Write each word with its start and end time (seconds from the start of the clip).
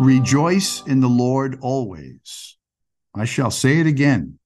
Rejoice 0.00 0.82
in 0.86 1.00
the 1.00 1.10
Lord 1.10 1.58
always. 1.60 2.56
I 3.14 3.26
shall 3.26 3.50
say 3.50 3.80
it 3.80 3.86
again. 3.86 4.38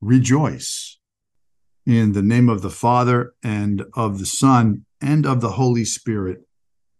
Rejoice. 0.00 0.98
In 1.84 2.12
the 2.12 2.22
name 2.22 2.48
of 2.48 2.62
the 2.62 2.70
Father 2.70 3.34
and 3.44 3.84
of 3.92 4.18
the 4.18 4.24
Son 4.24 4.86
and 4.98 5.26
of 5.26 5.42
the 5.42 5.50
Holy 5.50 5.84
Spirit. 5.84 6.46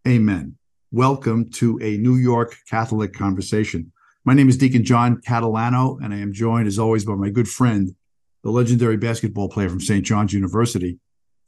Amen. 0.06 0.58
Welcome 0.90 1.48
to 1.52 1.78
a 1.80 1.96
New 1.96 2.16
York 2.16 2.54
Catholic 2.68 3.14
conversation. 3.14 3.90
My 4.26 4.34
name 4.34 4.50
is 4.50 4.58
Deacon 4.58 4.84
John 4.84 5.22
Catalano, 5.26 5.98
and 6.04 6.12
I 6.12 6.18
am 6.18 6.34
joined, 6.34 6.66
as 6.66 6.78
always, 6.78 7.06
by 7.06 7.14
my 7.14 7.30
good 7.30 7.48
friend, 7.48 7.96
the 8.44 8.50
legendary 8.50 8.98
basketball 8.98 9.48
player 9.48 9.70
from 9.70 9.80
St. 9.80 10.04
John's 10.04 10.34
University, 10.34 10.98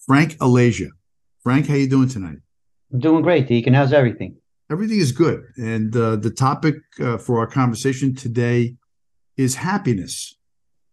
Frank 0.07 0.39
Alagia. 0.39 0.89
Frank, 1.43 1.67
how 1.67 1.75
you 1.75 1.87
doing 1.87 2.09
tonight? 2.09 2.39
Doing 2.97 3.21
great, 3.21 3.47
Deacon. 3.47 3.75
How's 3.75 3.93
everything? 3.93 4.39
Everything 4.71 4.99
is 4.99 5.13
good. 5.13 5.45
And 5.57 5.95
uh, 5.95 6.17
the 6.17 6.31
topic 6.31 6.77
uh, 7.01 7.19
for 7.19 7.39
our 7.39 7.47
conversation 7.47 8.15
today 8.15 8.77
is 9.37 9.57
happiness. 9.57 10.37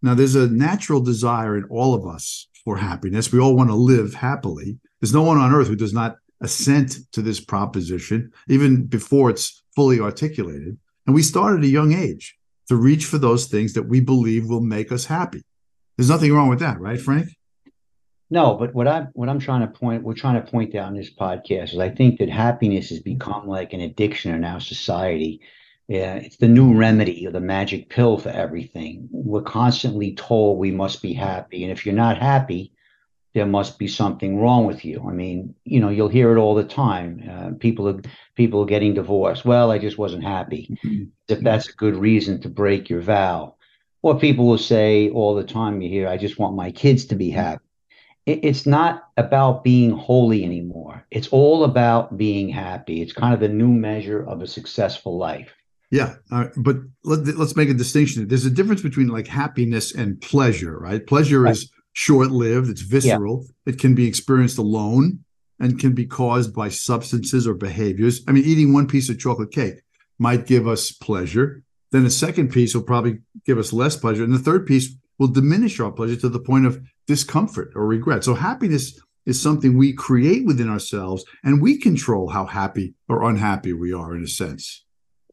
Now, 0.02 0.14
there's 0.14 0.36
a 0.36 0.48
natural 0.48 1.00
desire 1.00 1.58
in 1.58 1.64
all 1.66 1.94
of 1.94 2.06
us 2.06 2.48
for 2.66 2.78
happiness. 2.78 3.32
We 3.32 3.40
all 3.40 3.56
want 3.56 3.70
to 3.70 3.76
live 3.76 4.14
happily. 4.14 4.80
There's 5.00 5.14
no 5.14 5.24
one 5.24 5.38
on 5.38 5.54
earth 5.54 5.68
who 5.68 5.76
does 5.76 5.94
not 5.94 6.18
assent 6.42 6.98
to 7.14 7.22
this 7.22 7.40
proposition, 7.40 8.32
even 8.50 8.86
before 8.88 9.30
it's 9.30 9.64
fully 9.76 10.00
articulated. 10.00 10.78
And 11.06 11.16
we 11.16 11.22
start 11.22 11.58
at 11.58 11.64
a 11.64 11.68
young 11.68 11.94
age 11.94 12.36
to 12.68 12.76
reach 12.76 13.06
for 13.06 13.18
those 13.18 13.48
things 13.48 13.74
that 13.74 13.84
we 13.84 14.00
believe 14.00 14.48
will 14.48 14.62
make 14.62 14.92
us 14.92 15.06
happy. 15.06 15.44
There's 15.98 16.10
nothing 16.10 16.34
wrong 16.34 16.50
with 16.50 16.60
that, 16.60 16.80
right, 16.80 17.00
Frank? 17.00 17.30
No, 18.32 18.56
but 18.56 18.74
what 18.74 18.88
I'm 18.88 19.10
what 19.12 19.28
I'm 19.28 19.40
trying 19.40 19.60
to 19.60 19.68
point 19.68 20.04
we're 20.04 20.14
trying 20.14 20.42
to 20.42 20.52
point 20.52 20.74
out 20.74 20.88
in 20.88 20.96
this 20.96 21.14
podcast 21.14 21.74
is 21.74 21.80
I 21.80 21.90
think 21.90 22.18
that 22.20 22.30
happiness 22.30 22.90
has 22.90 23.02
become 23.02 23.46
like 23.46 23.74
an 23.74 23.82
addiction 23.82 24.34
in 24.34 24.46
our 24.46 24.62
society. 24.62 25.42
Yeah, 25.90 26.16
it's 26.16 26.38
the 26.38 26.48
new 26.48 26.74
remedy 26.74 27.28
or 27.28 27.32
the 27.32 27.42
magic 27.42 27.90
pill 27.90 28.18
for 28.18 28.30
everything. 28.30 29.10
We're 29.12 29.42
constantly 29.42 30.16
told 30.16 30.58
we 30.58 30.72
must 30.72 31.02
be 31.02 31.12
happy, 31.12 31.64
and 31.64 31.74
if 31.74 31.86
you're 31.86 31.94
not 31.94 32.20
happy, 32.20 32.72
there 33.34 33.46
must 33.46 33.78
be 33.78 33.90
something 33.90 34.40
wrong 34.40 34.66
with 34.66 34.86
you. 34.86 35.06
I 35.06 35.12
mean, 35.12 35.54
you 35.66 35.82
know, 35.82 35.90
you'll 35.90 36.08
hear 36.08 36.32
it 36.32 36.40
all 36.40 36.56
the 36.56 36.64
time. 36.64 37.30
Uh, 37.30 37.50
people 37.60 37.90
are 37.90 38.00
people 38.36 38.62
are 38.62 38.74
getting 38.74 38.94
divorced. 38.94 39.44
Well, 39.44 39.72
I 39.72 39.78
just 39.78 39.98
wasn't 39.98 40.24
happy. 40.24 40.78
Mm-hmm. 40.86 41.04
If 41.28 41.42
that's 41.42 41.68
a 41.68 41.74
good 41.74 41.98
reason 41.98 42.40
to 42.42 42.50
break 42.50 42.90
your 42.90 43.02
vow, 43.02 43.56
or 44.02 44.18
people 44.18 44.48
will 44.48 44.58
say 44.58 45.10
all 45.10 45.36
the 45.36 45.44
time, 45.44 45.82
you 45.82 45.90
hear, 45.90 46.08
I 46.08 46.16
just 46.16 46.40
want 46.40 46.56
my 46.56 46.72
kids 46.72 47.04
to 47.08 47.16
be 47.16 47.30
happy 47.30 47.66
it's 48.26 48.66
not 48.66 49.10
about 49.18 49.64
being 49.64 49.92
holy 49.92 50.44
anymore. 50.44 51.06
It's 51.12 51.28
all 51.30 51.64
about 51.64 52.18
being 52.18 52.50
happy. 52.50 53.02
It's 53.02 53.14
kind 53.14 53.34
of 53.34 53.40
the 53.40 53.50
new 53.50 53.70
measure 53.70 54.24
of 54.24 54.42
a 54.42 54.48
successful 54.48 55.18
life. 55.18 55.52
Yeah, 55.90 56.16
uh, 56.32 56.48
but 56.56 56.78
let, 57.04 57.28
us 57.28 57.56
make 57.56 57.70
a 57.70 57.74
distinction. 57.74 58.28
There's 58.28 58.46
a 58.46 58.52
difference 58.52 58.82
between 58.82 59.08
like 59.08 59.28
happiness 59.28 59.94
and 59.94 60.22
pleasure, 60.22 60.78
right? 60.78 61.06
Pleasure 61.06 61.42
right. 61.42 61.52
is 61.52 61.70
short-lived. 61.94 62.70
It's 62.70 62.82
visceral. 62.82 63.46
Yeah. 63.46 63.74
It 63.74 63.80
can 63.80 63.96
be 63.96 64.08
experienced 64.08 64.58
alone 64.58 65.26
and 65.60 65.80
can 65.80 65.94
be 65.94 66.06
caused 66.06 66.56
by 66.56 66.70
substances 66.70 67.46
or 67.46 67.56
behaviors. 67.56 68.22
I 68.28 68.32
mean, 68.32 68.46
eating 68.46 68.74
one 68.74 68.88
piece 68.88 69.10
of 69.10 69.20
chocolate 69.20 69.52
cake 69.52 69.82
might 70.18 70.48
give 70.48 70.68
us 70.68 70.92
pleasure. 70.92 71.64
Then 71.92 72.06
a 72.06 72.10
second 72.10 72.52
piece 72.52 72.74
will 72.74 72.84
probably 72.84 73.20
give 73.46 73.58
us 73.58 73.74
less 73.74 73.98
pleasure, 73.98 74.24
and 74.24 74.34
the 74.34 74.40
third 74.40 74.66
piece 74.66 74.96
will 75.20 75.28
diminish 75.28 75.80
our 75.80 75.92
pleasure 75.92 76.16
to 76.16 76.30
the 76.30 76.40
point 76.40 76.66
of 76.66 76.82
discomfort 77.08 77.72
or 77.76 77.86
regret. 77.86 78.24
So 78.24 78.34
happiness 78.34 79.00
is 79.26 79.42
something 79.42 79.78
we 79.78 79.94
create 79.94 80.46
within 80.46 80.70
ourselves 80.70 81.24
and 81.44 81.62
we 81.62 81.78
control 81.78 82.30
how 82.30 82.46
happy 82.46 82.94
or 83.08 83.30
unhappy 83.30 83.74
we 83.74 83.94
are 83.94 84.16
in 84.16 84.24
a 84.24 84.28
sense. 84.28 84.84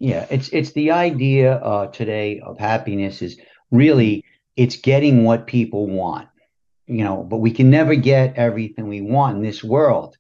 Yeah, 0.01 0.27
it's 0.31 0.49
it's 0.51 0.73
the 0.73 0.93
idea 0.93 1.55
uh, 1.57 1.89
today 1.89 2.41
of 2.41 2.59
happiness 2.59 3.21
is 3.21 3.41
really 3.71 4.25
it's 4.57 4.77
getting 4.77 5.25
what 5.25 5.47
people 5.47 5.87
want, 5.89 6.29
you 6.87 7.03
know, 7.05 7.25
but 7.25 7.39
we 7.39 7.51
can 7.51 7.71
never 7.71 7.95
get 7.95 8.37
everything 8.37 8.89
we 8.89 9.01
want 9.01 9.37
in 9.37 9.43
this 9.43 9.65
world. 9.65 10.17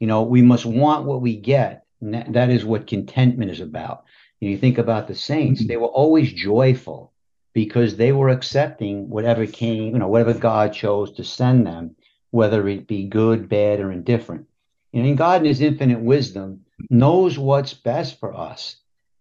You 0.00 0.06
know, 0.06 0.22
we 0.22 0.42
must 0.42 0.64
want 0.64 1.06
what 1.06 1.20
we 1.20 1.36
get. 1.36 1.84
And 2.00 2.34
that 2.34 2.50
is 2.50 2.64
what 2.64 2.86
contentment 2.86 3.50
is 3.50 3.60
about. 3.60 4.04
You, 4.40 4.50
you 4.50 4.58
think 4.58 4.78
about 4.78 5.06
the 5.06 5.14
saints, 5.14 5.60
mm-hmm. 5.60 5.68
they 5.68 5.76
were 5.76 5.88
always 5.88 6.32
joyful 6.32 7.12
because 7.52 7.96
they 7.96 8.12
were 8.12 8.28
accepting 8.28 9.08
whatever 9.08 9.46
came, 9.46 9.92
you 9.92 9.98
know, 9.98 10.08
whatever 10.08 10.34
God 10.34 10.72
chose 10.72 11.12
to 11.12 11.24
send 11.24 11.66
them, 11.66 11.96
whether 12.30 12.66
it 12.68 12.86
be 12.86 13.08
good, 13.08 13.48
bad, 13.48 13.80
or 13.80 13.90
indifferent. 13.90 14.46
you 14.92 15.02
And 15.02 15.18
God, 15.18 15.42
in 15.42 15.46
His 15.46 15.60
infinite 15.60 16.00
wisdom, 16.00 16.60
knows 16.88 17.38
what's 17.38 17.74
best 17.74 18.20
for 18.20 18.36
us. 18.36 18.76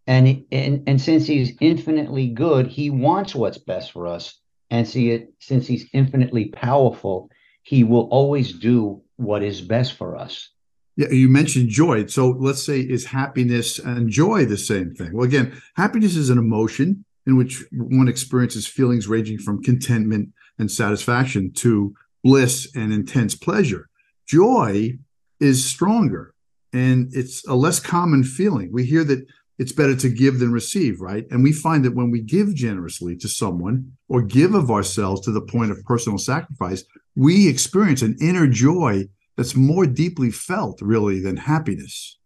And, 0.06 0.46
and, 0.52 0.84
and 0.88 1.02
since 1.02 1.26
He's 1.26 1.54
infinitely 1.60 2.30
good, 2.30 2.68
He 2.68 2.90
wants 2.90 3.34
what's 3.34 3.58
best 3.58 3.92
for 3.92 4.08
us. 4.08 4.40
And 4.72 4.88
see 4.88 5.12
it, 5.12 5.34
since 5.40 5.66
He's 5.66 5.90
infinitely 5.94 6.46
powerful, 6.50 7.32
He 7.64 7.84
will 7.84 8.08
always 8.12 8.54
do 8.54 9.02
what 9.16 9.44
is 9.44 9.62
best 9.62 9.94
for 9.94 10.16
us. 10.16 10.50
Yeah, 10.96 11.10
you 11.10 11.30
mentioned 11.30 11.70
joy. 11.70 12.08
So 12.08 12.32
let's 12.40 12.64
say 12.64 12.82
is 12.82 13.06
happiness 13.06 13.80
and 13.80 14.10
joy 14.10 14.46
the 14.46 14.58
same 14.58 14.94
thing? 14.94 15.14
Well, 15.14 15.26
again, 15.26 15.60
happiness 15.76 16.16
is 16.16 16.30
an 16.30 16.38
emotion 16.38 17.06
in 17.30 17.38
which 17.38 17.64
one 17.72 18.08
experiences 18.08 18.68
feelings 18.68 19.08
ranging 19.08 19.38
from 19.38 19.64
contentment 19.64 20.30
and 20.58 20.70
satisfaction 20.70 21.52
to 21.54 21.94
bliss 22.24 22.70
and 22.76 22.92
intense 22.92 23.36
pleasure. 23.36 23.88
Joy 24.28 24.98
is 25.40 25.64
stronger 25.64 26.34
and 26.74 27.10
it's 27.14 27.48
a 27.48 27.56
less 27.56 27.80
common 27.80 28.24
feeling. 28.24 28.72
We 28.72 28.86
hear 28.86 29.04
that 29.06 29.26
it's 29.58 29.72
better 29.72 29.96
to 29.98 30.10
give 30.10 30.40
than 30.40 30.52
receive, 30.52 31.02
right? 31.02 31.26
And 31.32 31.44
we 31.44 31.52
find 31.52 31.84
that 31.86 31.96
when 31.96 32.12
we 32.12 32.22
give 32.22 32.56
generously 32.56 33.16
to 33.18 33.28
someone 33.28 33.94
or 34.08 34.22
give 34.22 34.54
of 34.54 34.72
ourselves 34.72 35.22
to 35.22 35.32
the 35.32 35.42
point 35.42 35.72
of 35.72 35.84
personal 35.84 36.18
sacrifice, 36.18 36.84
we 37.16 37.48
experience 37.48 38.02
an 38.02 38.18
inner 38.22 38.48
joy 38.48 39.06
that's 39.36 39.56
more 39.56 39.86
deeply 39.86 40.32
felt, 40.32 40.82
really, 40.82 41.20
than 41.20 41.38
happiness. 41.38 42.18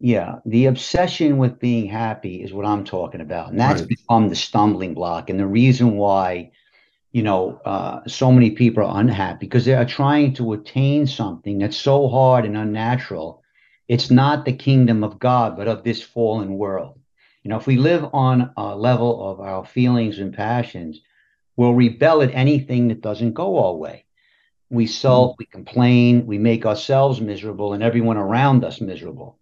Yeah, 0.00 0.36
the 0.46 0.66
obsession 0.66 1.38
with 1.38 1.58
being 1.58 1.88
happy 1.88 2.42
is 2.42 2.52
what 2.52 2.64
I'm 2.64 2.84
talking 2.84 3.20
about, 3.20 3.50
and 3.50 3.58
that's 3.58 3.80
right. 3.80 3.88
become 3.88 4.28
the 4.28 4.36
stumbling 4.36 4.94
block, 4.94 5.28
and 5.28 5.40
the 5.40 5.46
reason 5.46 5.96
why, 5.96 6.52
you 7.10 7.24
know, 7.24 7.60
uh, 7.64 8.06
so 8.06 8.30
many 8.30 8.52
people 8.52 8.84
are 8.84 9.00
unhappy 9.00 9.46
because 9.46 9.64
they 9.64 9.74
are 9.74 9.84
trying 9.84 10.34
to 10.34 10.52
attain 10.52 11.08
something 11.08 11.58
that's 11.58 11.76
so 11.76 12.08
hard 12.08 12.44
and 12.44 12.56
unnatural. 12.56 13.42
It's 13.88 14.08
not 14.08 14.44
the 14.44 14.52
kingdom 14.52 15.02
of 15.02 15.18
God, 15.18 15.56
but 15.56 15.66
of 15.66 15.82
this 15.82 16.00
fallen 16.00 16.54
world. 16.54 17.00
You 17.42 17.50
know, 17.50 17.56
if 17.56 17.66
we 17.66 17.76
live 17.76 18.06
on 18.12 18.52
a 18.56 18.76
level 18.76 19.28
of 19.28 19.40
our 19.40 19.64
feelings 19.64 20.20
and 20.20 20.32
passions, 20.32 21.00
we'll 21.56 21.74
rebel 21.74 22.22
at 22.22 22.34
anything 22.34 22.86
that 22.88 23.00
doesn't 23.00 23.32
go 23.32 23.64
our 23.64 23.74
way. 23.74 24.04
We 24.70 24.86
sulk, 24.86 25.32
mm. 25.32 25.36
we 25.40 25.46
complain, 25.46 26.24
we 26.24 26.38
make 26.38 26.66
ourselves 26.66 27.20
miserable, 27.20 27.72
and 27.72 27.82
everyone 27.82 28.16
around 28.16 28.64
us 28.64 28.80
miserable 28.80 29.37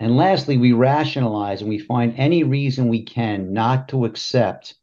and 0.00 0.16
lastly, 0.16 0.56
we 0.56 0.72
rationalize 0.72 1.60
and 1.60 1.68
we 1.68 1.78
find 1.78 2.14
any 2.16 2.42
reason 2.42 2.88
we 2.88 3.02
can 3.02 3.52
not 3.52 3.86
to 3.90 4.06
accept 4.06 4.74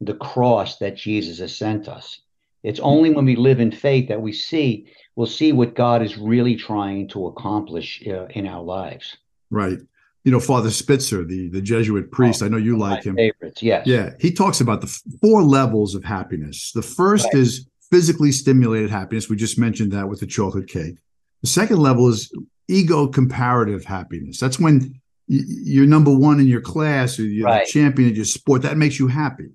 the 0.00 0.14
cross 0.14 0.78
that 0.78 0.96
Jesus 0.96 1.38
has 1.38 1.56
sent 1.56 1.88
us. 1.88 2.20
It's 2.64 2.80
only 2.80 3.10
when 3.10 3.24
we 3.24 3.36
live 3.36 3.60
in 3.60 3.70
faith 3.70 4.08
that 4.08 4.20
we 4.20 4.32
see, 4.32 4.88
we'll 5.14 5.28
see 5.28 5.52
what 5.52 5.76
God 5.76 6.02
is 6.02 6.18
really 6.18 6.56
trying 6.56 7.06
to 7.08 7.26
accomplish 7.26 8.02
uh, 8.08 8.26
in 8.30 8.46
our 8.48 8.62
lives. 8.62 9.16
Right. 9.48 9.78
You 10.24 10.32
know, 10.32 10.40
Father 10.40 10.70
Spitzer, 10.70 11.22
the, 11.22 11.48
the 11.50 11.60
Jesuit 11.60 12.10
priest, 12.10 12.42
oh, 12.42 12.46
I 12.46 12.48
know 12.48 12.56
you 12.56 12.76
like 12.76 13.04
him. 13.04 13.14
Favorites, 13.14 13.62
yes. 13.62 13.86
Yeah. 13.86 14.14
He 14.18 14.32
talks 14.32 14.60
about 14.60 14.80
the 14.80 14.88
four 15.20 15.42
levels 15.42 15.94
of 15.94 16.02
happiness. 16.02 16.72
The 16.72 16.82
first 16.82 17.26
right. 17.26 17.34
is 17.34 17.68
physically 17.92 18.32
stimulated 18.32 18.90
happiness. 18.90 19.28
We 19.28 19.36
just 19.36 19.58
mentioned 19.58 19.92
that 19.92 20.08
with 20.08 20.18
the 20.18 20.26
chocolate 20.26 20.66
cake. 20.66 20.96
The 21.42 21.48
second 21.48 21.76
level 21.76 22.08
is 22.08 22.32
ego 22.68 23.06
comparative 23.06 23.84
happiness. 23.84 24.38
That's 24.38 24.58
when 24.58 25.00
you're 25.26 25.86
number 25.86 26.14
one 26.14 26.40
in 26.40 26.46
your 26.46 26.60
class 26.60 27.18
or 27.18 27.24
you're 27.24 27.46
right. 27.46 27.66
the 27.66 27.72
champion 27.72 28.10
in 28.10 28.16
your 28.16 28.24
sport. 28.24 28.62
That 28.62 28.76
makes 28.76 28.98
you 28.98 29.08
happy. 29.08 29.48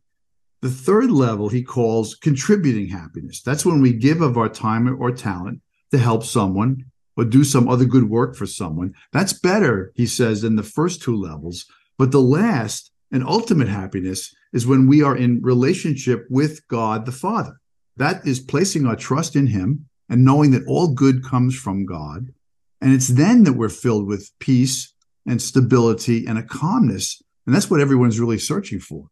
The 0.62 0.70
third 0.70 1.12
level 1.12 1.50
he 1.50 1.64
calls 1.64 2.16
contributing 2.16 2.88
happiness. 2.88 3.42
That's 3.42 3.66
when 3.66 3.82
we 3.82 3.94
give 3.94 4.22
of 4.22 4.38
our 4.38 4.50
time 4.50 5.02
or 5.02 5.12
talent 5.12 5.62
to 5.92 5.98
help 5.98 6.24
someone 6.24 6.86
or 7.16 7.26
do 7.26 7.44
some 7.44 7.70
other 7.70 7.86
good 7.86 8.10
work 8.10 8.36
for 8.36 8.46
someone. 8.46 8.94
That's 9.14 9.34
better, 9.34 9.92
he 9.96 10.06
says, 10.06 10.42
than 10.42 10.56
the 10.56 10.64
first 10.64 11.02
two 11.02 11.16
levels. 11.16 11.66
But 11.98 12.12
the 12.12 12.22
last 12.22 12.92
and 13.12 13.24
ultimate 13.24 13.68
happiness 13.68 14.34
is 14.54 14.68
when 14.68 14.88
we 14.88 15.02
are 15.02 15.16
in 15.16 15.42
relationship 15.42 16.26
with 16.30 16.68
God 16.68 17.06
the 17.06 17.12
Father. 17.12 17.60
That 17.98 18.26
is 18.26 18.40
placing 18.40 18.86
our 18.86 18.96
trust 18.96 19.36
in 19.36 19.48
him 19.48 19.88
and 20.10 20.26
knowing 20.26 20.52
that 20.52 20.66
all 20.68 20.94
good 20.94 21.24
comes 21.24 21.56
from 21.56 21.86
God 21.86 22.34
and 22.82 22.94
it's 22.94 23.10
then 23.10 23.44
that 23.44 23.54
we're 23.54 23.70
filled 23.70 24.08
with 24.08 24.32
peace 24.40 24.94
and 25.26 25.42
stability 25.42 26.26
and 26.26 26.38
a 26.38 26.44
calmness. 26.44 27.22
And 27.46 27.56
that's 27.56 27.70
what 27.70 27.82
everyone's 27.82 28.20
really 28.20 28.38
searching 28.38 28.80
for. 28.80 29.08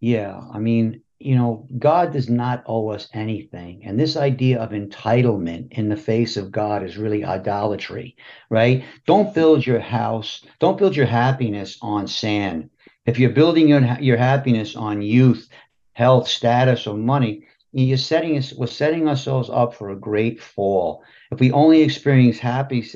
Yeah. 0.00 0.40
I 0.52 0.58
mean, 0.58 1.02
you 1.18 1.36
know, 1.36 1.66
God 1.78 2.12
does 2.12 2.28
not 2.28 2.62
owe 2.66 2.88
us 2.88 3.08
anything. 3.14 3.82
And 3.84 3.98
this 3.98 4.16
idea 4.16 4.60
of 4.60 4.70
entitlement 4.70 5.72
in 5.72 5.88
the 5.88 5.96
face 5.96 6.36
of 6.36 6.52
God 6.52 6.84
is 6.84 6.98
really 6.98 7.24
idolatry, 7.24 8.16
right? 8.50 8.84
Don't 9.06 9.34
build 9.34 9.66
your 9.66 9.80
house, 9.80 10.44
don't 10.58 10.76
build 10.76 10.94
your 10.94 11.06
happiness 11.06 11.78
on 11.80 12.06
sand. 12.06 12.70
If 13.06 13.18
you're 13.18 13.30
building 13.30 13.68
your, 13.68 13.80
your 14.00 14.16
happiness 14.16 14.76
on 14.76 15.02
youth, 15.02 15.48
health, 15.94 16.28
status, 16.28 16.86
or 16.86 16.96
money, 16.96 17.46
you're 17.82 17.96
setting 17.96 18.38
us, 18.38 18.52
we're 18.52 18.66
setting 18.66 19.08
ourselves 19.08 19.50
up 19.50 19.74
for 19.74 19.90
a 19.90 19.96
great 19.96 20.40
fall. 20.40 21.02
If 21.32 21.40
we 21.40 21.50
only 21.50 21.82
experience 21.82 22.38
happy, 22.38 22.86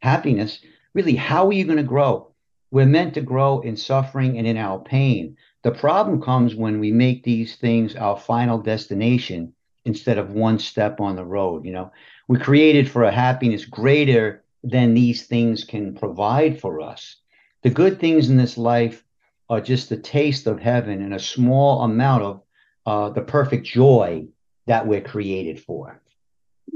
happiness, 0.00 0.60
really, 0.94 1.16
how 1.16 1.48
are 1.48 1.52
you 1.52 1.64
going 1.64 1.78
to 1.78 1.82
grow? 1.82 2.32
We're 2.70 2.86
meant 2.86 3.14
to 3.14 3.20
grow 3.20 3.60
in 3.60 3.76
suffering 3.76 4.38
and 4.38 4.46
in 4.46 4.56
our 4.56 4.78
pain. 4.78 5.36
The 5.64 5.72
problem 5.72 6.22
comes 6.22 6.54
when 6.54 6.78
we 6.78 6.92
make 6.92 7.24
these 7.24 7.56
things 7.56 7.96
our 7.96 8.16
final 8.16 8.58
destination 8.58 9.52
instead 9.84 10.18
of 10.18 10.30
one 10.30 10.58
step 10.58 11.00
on 11.00 11.16
the 11.16 11.24
road. 11.24 11.64
You 11.64 11.72
know, 11.72 11.92
we 12.28 12.38
created 12.38 12.88
for 12.88 13.02
a 13.02 13.10
happiness 13.10 13.64
greater 13.64 14.44
than 14.62 14.94
these 14.94 15.26
things 15.26 15.64
can 15.64 15.94
provide 15.96 16.60
for 16.60 16.80
us. 16.80 17.16
The 17.62 17.70
good 17.70 17.98
things 17.98 18.30
in 18.30 18.36
this 18.36 18.56
life 18.56 19.02
are 19.48 19.60
just 19.60 19.90
a 19.90 19.96
taste 19.96 20.46
of 20.46 20.60
heaven 20.60 21.02
and 21.02 21.12
a 21.12 21.18
small 21.18 21.82
amount 21.82 22.22
of 22.22 22.42
uh, 22.86 23.10
the 23.10 23.22
perfect 23.22 23.66
joy 23.66 24.26
that 24.66 24.86
we're 24.86 25.00
created 25.00 25.60
for. 25.60 26.00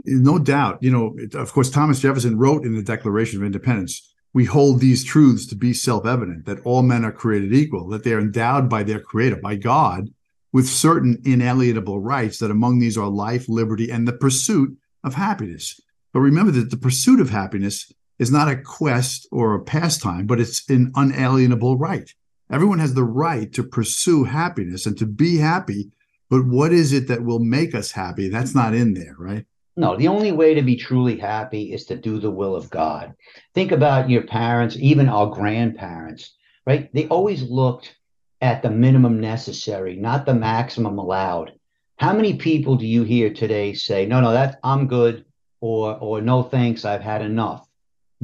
No 0.04 0.38
doubt. 0.38 0.78
You 0.82 0.90
know, 0.90 1.16
of 1.38 1.52
course, 1.52 1.70
Thomas 1.70 2.00
Jefferson 2.00 2.36
wrote 2.36 2.64
in 2.64 2.74
the 2.74 2.82
Declaration 2.82 3.40
of 3.40 3.46
Independence 3.46 4.14
we 4.34 4.44
hold 4.44 4.80
these 4.80 5.04
truths 5.04 5.46
to 5.46 5.54
be 5.54 5.72
self 5.72 6.04
evident 6.04 6.44
that 6.44 6.60
all 6.66 6.82
men 6.82 7.04
are 7.04 7.12
created 7.12 7.54
equal, 7.54 7.88
that 7.88 8.02
they 8.02 8.12
are 8.12 8.20
endowed 8.20 8.68
by 8.68 8.82
their 8.82 9.00
creator, 9.00 9.36
by 9.36 9.54
God, 9.54 10.10
with 10.52 10.68
certain 10.68 11.22
inalienable 11.24 12.00
rights, 12.00 12.40
that 12.40 12.50
among 12.50 12.80
these 12.80 12.98
are 12.98 13.08
life, 13.08 13.48
liberty, 13.48 13.90
and 13.90 14.06
the 14.06 14.12
pursuit 14.12 14.76
of 15.04 15.14
happiness. 15.14 15.80
But 16.12 16.20
remember 16.20 16.50
that 16.52 16.70
the 16.70 16.76
pursuit 16.76 17.20
of 17.20 17.30
happiness 17.30 17.92
is 18.18 18.30
not 18.30 18.48
a 18.48 18.56
quest 18.56 19.26
or 19.30 19.54
a 19.54 19.62
pastime, 19.62 20.26
but 20.26 20.40
it's 20.40 20.68
an 20.68 20.92
unalienable 20.96 21.76
right. 21.76 22.12
Everyone 22.50 22.78
has 22.78 22.94
the 22.94 23.04
right 23.04 23.52
to 23.52 23.62
pursue 23.62 24.24
happiness 24.24 24.86
and 24.86 24.96
to 24.98 25.06
be 25.06 25.38
happy. 25.38 25.90
But 26.30 26.46
what 26.46 26.72
is 26.72 26.92
it 26.92 27.08
that 27.08 27.24
will 27.24 27.38
make 27.38 27.74
us 27.74 27.92
happy? 27.92 28.28
That's 28.28 28.54
not 28.54 28.74
in 28.74 28.94
there, 28.94 29.14
right? 29.18 29.44
No, 29.76 29.96
the 29.96 30.08
only 30.08 30.30
way 30.30 30.54
to 30.54 30.62
be 30.62 30.76
truly 30.76 31.18
happy 31.18 31.72
is 31.72 31.84
to 31.86 31.96
do 31.96 32.18
the 32.18 32.30
will 32.30 32.54
of 32.54 32.70
God. 32.70 33.14
Think 33.54 33.72
about 33.72 34.08
your 34.08 34.22
parents, 34.22 34.76
even 34.78 35.08
our 35.08 35.26
grandparents, 35.26 36.34
right? 36.66 36.92
They 36.94 37.08
always 37.08 37.42
looked 37.42 37.96
at 38.40 38.62
the 38.62 38.70
minimum 38.70 39.20
necessary, 39.20 39.96
not 39.96 40.26
the 40.26 40.34
maximum 40.34 40.98
allowed. 40.98 41.52
How 41.96 42.12
many 42.12 42.34
people 42.34 42.76
do 42.76 42.86
you 42.86 43.02
hear 43.02 43.32
today 43.32 43.72
say, 43.74 44.06
"No, 44.06 44.20
no, 44.20 44.32
that 44.32 44.58
I'm 44.62 44.86
good," 44.86 45.24
or 45.60 45.96
or 45.98 46.20
"No, 46.20 46.42
thanks, 46.42 46.84
I've 46.84 47.02
had 47.02 47.22
enough." 47.22 47.68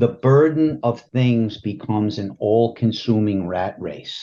The 0.01 0.09
burden 0.09 0.81
of 0.83 1.01
things 1.13 1.59
becomes 1.59 2.19
an 2.19 2.37
all-consuming 2.39 3.47
rat 3.47 3.77
race. 3.79 4.17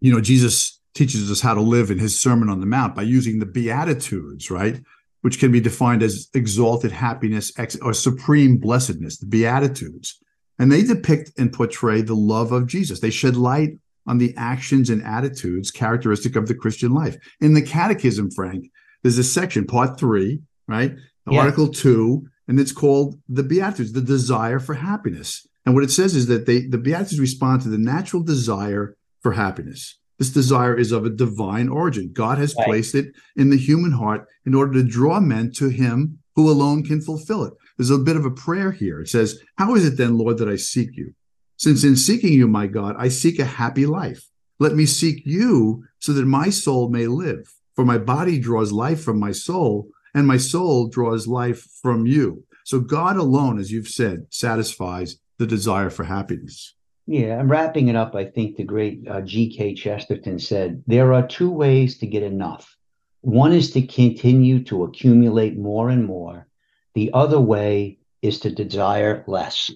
You 0.00 0.12
know, 0.12 0.20
Jesus 0.20 0.80
teaches 0.94 1.30
us 1.30 1.40
how 1.40 1.54
to 1.54 1.60
live 1.62 1.90
in 1.90 1.98
his 1.98 2.20
Sermon 2.20 2.48
on 2.50 2.60
the 2.60 2.66
Mount 2.66 2.94
by 2.94 3.02
using 3.02 3.38
the 3.38 3.46
Beatitudes, 3.46 4.50
right? 4.50 4.80
which 5.22 5.38
can 5.38 5.50
be 5.50 5.60
defined 5.60 6.02
as 6.02 6.28
exalted 6.34 6.92
happiness 6.92 7.52
or 7.80 7.94
supreme 7.94 8.58
blessedness, 8.58 9.18
the 9.18 9.26
Beatitudes. 9.26 10.18
And 10.58 10.70
they 10.70 10.82
depict 10.82 11.32
and 11.38 11.52
portray 11.52 12.02
the 12.02 12.14
love 12.14 12.52
of 12.52 12.66
Jesus. 12.66 13.00
They 13.00 13.10
shed 13.10 13.36
light 13.36 13.78
on 14.06 14.18
the 14.18 14.34
actions 14.36 14.90
and 14.90 15.02
attitudes 15.02 15.70
characteristic 15.70 16.36
of 16.36 16.46
the 16.46 16.54
Christian 16.54 16.92
life. 16.92 17.16
In 17.40 17.54
the 17.54 17.62
Catechism, 17.62 18.30
Frank, 18.32 18.70
there's 19.02 19.18
a 19.18 19.24
section, 19.24 19.64
part 19.64 19.98
three, 19.98 20.40
right? 20.68 20.94
Yeah. 21.30 21.40
Article 21.40 21.68
two, 21.68 22.26
and 22.52 22.60
it's 22.60 22.70
called 22.70 23.18
the 23.30 23.42
Beatitudes, 23.42 23.94
the 23.94 24.02
desire 24.02 24.58
for 24.58 24.74
happiness. 24.74 25.46
And 25.64 25.74
what 25.74 25.84
it 25.84 25.90
says 25.90 26.14
is 26.14 26.26
that 26.26 26.44
they 26.44 26.66
the 26.66 26.76
Beatitudes 26.76 27.18
respond 27.18 27.62
to 27.62 27.70
the 27.70 27.78
natural 27.78 28.22
desire 28.22 28.94
for 29.22 29.32
happiness. 29.32 29.98
This 30.18 30.28
desire 30.28 30.78
is 30.78 30.92
of 30.92 31.06
a 31.06 31.16
divine 31.24 31.70
origin. 31.70 32.10
God 32.12 32.36
has 32.36 32.54
right. 32.54 32.66
placed 32.66 32.94
it 32.94 33.06
in 33.36 33.48
the 33.48 33.56
human 33.56 33.92
heart 33.92 34.26
in 34.44 34.54
order 34.54 34.74
to 34.74 34.82
draw 34.86 35.18
men 35.18 35.50
to 35.52 35.70
him 35.70 36.18
who 36.36 36.50
alone 36.50 36.84
can 36.84 37.00
fulfill 37.00 37.44
it. 37.44 37.54
There's 37.78 37.88
a 37.88 37.96
bit 37.96 38.16
of 38.16 38.26
a 38.26 38.30
prayer 38.30 38.70
here. 38.70 39.00
It 39.00 39.08
says, 39.08 39.40
How 39.56 39.74
is 39.74 39.86
it 39.86 39.96
then, 39.96 40.18
Lord, 40.18 40.36
that 40.36 40.48
I 40.50 40.56
seek 40.56 40.90
you? 40.92 41.14
Since 41.56 41.84
in 41.84 41.96
seeking 41.96 42.34
you, 42.34 42.46
my 42.48 42.66
God, 42.66 42.96
I 42.98 43.08
seek 43.08 43.38
a 43.38 43.46
happy 43.46 43.86
life. 43.86 44.28
Let 44.58 44.74
me 44.74 44.84
seek 44.84 45.22
you 45.24 45.84
so 46.00 46.12
that 46.12 46.26
my 46.26 46.50
soul 46.50 46.90
may 46.90 47.06
live. 47.06 47.50
For 47.76 47.86
my 47.86 47.96
body 47.96 48.38
draws 48.38 48.72
life 48.72 49.02
from 49.02 49.18
my 49.18 49.32
soul, 49.32 49.88
and 50.14 50.26
my 50.26 50.36
soul 50.36 50.88
draws 50.88 51.26
life 51.26 51.66
from 51.80 52.06
you. 52.06 52.44
So 52.64 52.80
God 52.80 53.16
alone, 53.16 53.58
as 53.58 53.72
you've 53.72 53.88
said, 53.88 54.26
satisfies 54.30 55.18
the 55.38 55.46
desire 55.46 55.90
for 55.90 56.04
happiness. 56.04 56.74
Yeah, 57.06 57.38
I'm 57.38 57.50
wrapping 57.50 57.88
it 57.88 57.96
up. 57.96 58.14
I 58.14 58.24
think 58.24 58.56
the 58.56 58.64
great 58.64 59.06
uh, 59.08 59.22
G.K. 59.22 59.74
Chesterton 59.74 60.38
said 60.38 60.82
there 60.86 61.12
are 61.12 61.26
two 61.26 61.50
ways 61.50 61.98
to 61.98 62.06
get 62.06 62.22
enough. 62.22 62.76
One 63.22 63.52
is 63.52 63.72
to 63.72 63.82
continue 63.86 64.62
to 64.64 64.84
accumulate 64.84 65.58
more 65.58 65.90
and 65.90 66.04
more. 66.04 66.46
The 66.94 67.10
other 67.12 67.40
way 67.40 67.98
is 68.20 68.38
to 68.40 68.50
desire 68.50 69.24
less. 69.26 69.70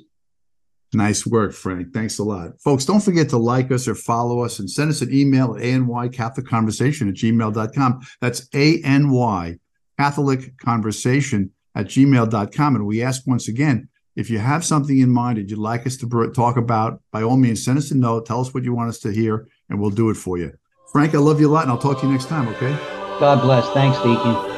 Nice 0.93 1.27
work, 1.27 1.53
Frank. 1.53 1.93
Thanks 1.93 2.19
a 2.19 2.25
lot. 2.25 2.61
Folks, 2.61 2.85
don't 2.85 3.03
forget 3.03 3.29
to 3.31 3.38
like 3.38 3.73
us 3.73 3.88
or 3.88 3.94
follow 3.94 4.44
us 4.44 4.61
and 4.61 4.71
send 4.71 4.91
us 4.91 5.03
an 5.03 5.12
email 5.12 5.56
at 5.56 5.62
ANY 5.62 6.12
Catholic 6.12 6.47
Conversation 6.47 7.09
at 7.09 7.15
gmail.com. 7.15 8.00
That's 8.21 8.49
ANY 8.50 9.59
Catholic 9.99 10.57
Conversation 10.59 11.51
at 11.75 11.87
gmail.com. 11.87 12.77
And 12.77 12.87
we 12.87 13.03
ask 13.03 13.27
once 13.27 13.49
again, 13.49 13.89
if 14.17 14.31
you 14.31 14.39
have 14.39 14.65
something 14.65 14.99
in 14.99 15.11
mind 15.11 15.39
that 15.39 15.51
you'd 15.51 15.59
like 15.59 15.87
us 15.87 15.97
to 15.99 16.33
talk 16.35 16.57
about, 16.57 17.01
by 17.13 17.23
all 17.23 17.37
means, 17.37 17.65
send 17.65 17.79
us 17.79 17.91
a 17.91 17.97
note. 17.97 18.25
Tell 18.25 18.41
us 18.41 18.55
what 18.55 18.65
you 18.65 18.75
want 18.75 18.89
us 18.89 18.99
to 19.01 19.13
hear, 19.13 19.47
and 19.69 19.79
we'll 19.79 19.91
do 19.91 20.09
it 20.09 20.15
for 20.15 20.39
you. 20.39 20.53
Frank, 20.91 21.15
I 21.15 21.19
love 21.19 21.39
you 21.39 21.49
a 21.49 21.53
lot, 21.53 21.65
and 21.65 21.71
I'll 21.71 21.79
talk 21.79 22.01
to 22.01 22.07
you 22.07 22.13
next 22.13 22.27
time, 22.27 22.49
okay? 22.49 22.73
God 23.21 23.43
bless. 23.43 23.69
Thanks, 23.71 23.99
Deacon. 23.99 24.56